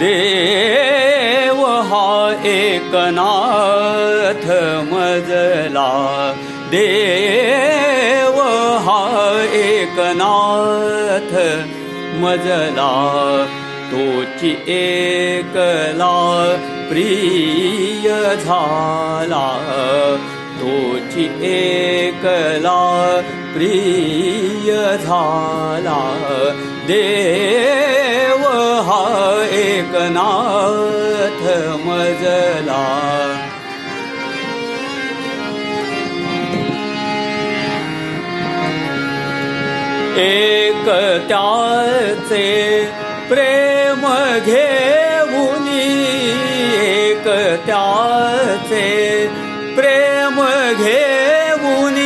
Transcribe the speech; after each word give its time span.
देव 0.00 1.66
हा 1.66 2.34
एकनाथ 2.44 4.46
मजला। 4.92 6.32
देव 6.70 8.40
हा 8.78 9.46
एकनाथ 9.52 11.34
मजला। 12.14 13.46
तोची 13.92 14.56
एकला 14.66 16.16
प्रिय 16.90 18.34
झाला। 18.44 19.46
तोची 20.60 21.28
एकला 21.42 23.20
प्रिय 23.54 24.96
झाला। 24.96 26.00
देव 26.86 27.79
एकनाथ 29.80 31.42
मजला। 31.84 32.80
एक 40.18 40.88
त्याचे 41.28 42.48
प्रेम 43.28 44.06
घेऊन 44.46 45.68
एक 46.80 47.28
त्याचे 47.66 48.86
प्रेम 49.76 50.40
घेऊन 50.82 51.98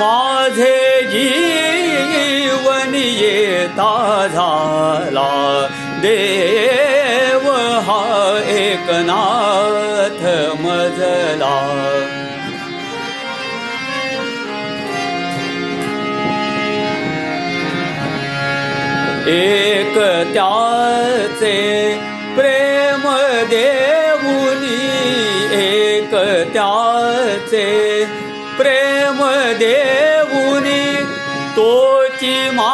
माझे 0.00 1.00
जीवन 1.12 2.94
येता 2.94 4.26
झाला. 4.32 5.28
देव 6.02 7.50
हा 7.86 8.40
एकनाथ 8.48 10.22
मजला. 10.60 11.56
एक 19.28 19.98
त्याचे 20.34 21.56
प्रेम 22.36 23.02
देऊनी 23.50 24.80
एक 25.54 26.14
त्याचे 26.54 28.04
प्रेम 28.58 29.22
देऊनी 29.58 30.96
तोची 31.56 32.50
मा 32.52 32.70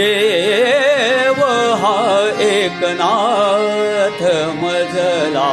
देव 0.00 1.40
हा 1.80 1.98
एकनाथ 2.40 4.22
मजला। 4.60 5.50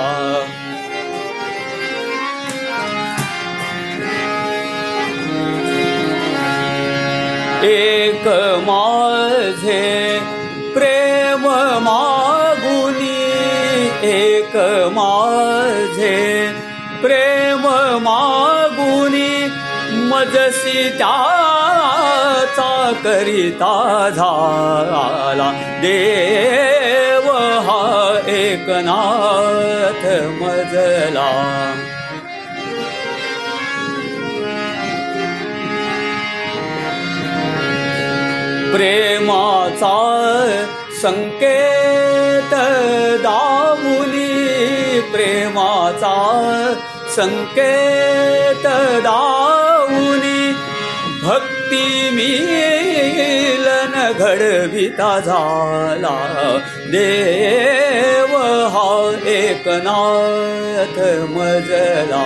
एक 7.64 8.28
माझे 8.68 10.20
प्रेम 10.76 11.48
मागुनी 11.88 13.20
एक 14.10 14.56
माझे 14.94 16.22
प्रेम 17.02 17.68
मागुनी 18.02 19.46
मजसी 19.92 20.90
त्याचा 20.90 21.47
करिता 22.92 24.10
झाला. 24.16 25.52
देव 25.82 27.32
हा 27.36 28.20
एकनाथ 28.28 30.06
मजला. 30.42 31.74
प्रेमाचा 38.74 39.98
संकेत 41.02 42.54
दामुनी 43.24 44.28
प्रेमाचा 45.00 46.16
संकेत 47.16 48.68
दामुनी 49.04 50.54
भक्ती 51.24 52.10
मी 52.10 52.77
घडविता 54.12 55.20
झाला. 55.20 56.58
देव 56.86 58.38
हा 58.68 59.12
एकनाथ 59.26 61.00
मजला. 61.30 62.24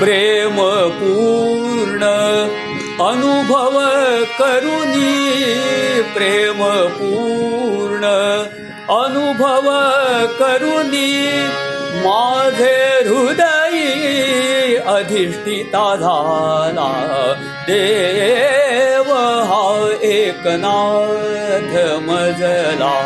प्रेम 0.00 0.56
पूर्ण 0.88 2.04
अनुभव 3.04 3.80
करुनी. 4.38 5.42
प्रेम 6.14 6.62
पूर्ण 6.86 8.06
अनुभव 8.88 9.70
करुनी. 10.38 11.42
माझे 11.94 13.08
हृदय 13.08 13.61
अधिष्ठिता 14.86 15.96
झाला 15.96 16.90
देव 17.62 19.12
हा 19.48 19.64
एकनाथ 20.02 21.74
मजला। 22.02 22.96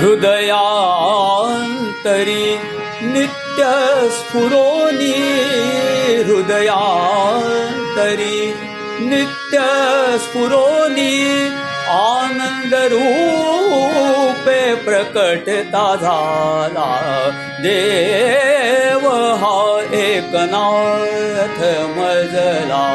हृदयान्तरि 0.00 2.58
नित्यस्फुरोनि। 3.02 5.14
हृदयान्तरि 6.26 8.38
नित्यस्फुरोनि 9.00 11.14
आनन्दरूपे 11.88 14.74
प्रकटता 14.74 15.96
झाला। 16.00 16.90
देव 17.58 19.08
हा 19.40 19.82
एकनाथ 19.92 21.58
मजला। 21.98 22.86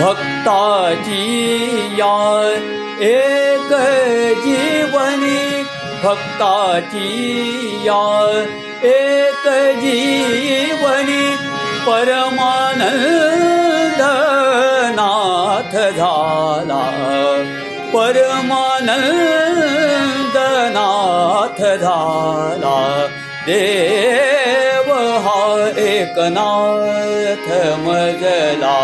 भक्ताची 0.00 1.24
या 1.98 2.54
एक 3.00 3.70
जीवनी। 4.44 5.64
भक्ताची 6.02 7.10
या 7.84 8.44
एक 8.82 9.48
जीवनी 9.80 11.26
परमानंद 11.86 14.02
नाथ 14.96 15.72
झाला 15.72 16.84
परमानंद 17.94 20.36
नाथ 20.76 21.62
झाला 21.76 23.06
देव 23.46 24.92
हा 24.94 25.68
एकनाथ 25.78 27.48
मजला। 27.78 28.76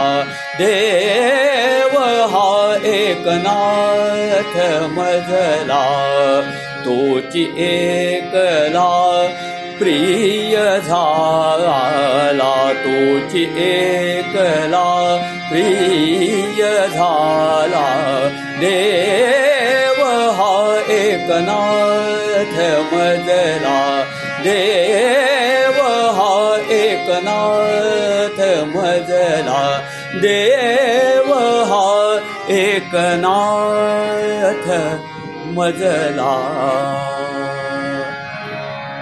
देव 0.58 1.98
हा 2.32 2.76
एकनाथ 2.84 4.56
मजला। 4.82 5.84
तोची 6.84 7.42
एकला 7.56 8.88
प्रिय 9.78 10.56
झाला 10.56 11.78
तोची 12.84 13.42
एकला 13.64 14.86
प्रिय 15.50 16.62
झाला 16.94 17.86
देव 18.60 20.02
हा 20.38 20.54
एकनाथ 20.90 22.56
मजला 22.92 23.78
एकनाथ 26.72 28.40
मजला 28.74 29.62
हा 31.70 31.86
एकनाथ 32.54 34.66
मजला 35.56 36.30